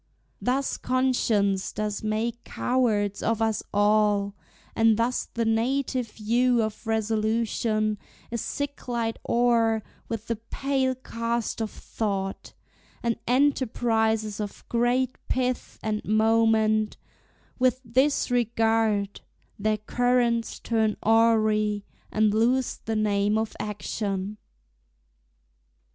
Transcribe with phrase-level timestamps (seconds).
[0.41, 4.33] Thus conscience does make cowards of us all;
[4.75, 7.99] And thus the native hue of resolution
[8.31, 12.53] Is sicklied o'er with the pale cast of thought;
[13.03, 16.97] And enterprises of great pith and moment,
[17.59, 19.21] With this regard,
[19.59, 24.39] their currents turn awry, And lose the name of action.